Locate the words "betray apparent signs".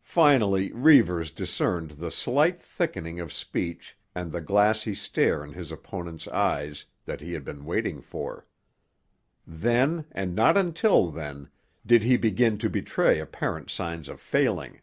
12.70-14.08